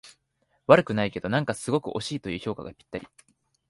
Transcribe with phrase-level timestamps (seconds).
[0.65, 3.07] 悪くないけど、なんかすごく惜しいという評価がぴったり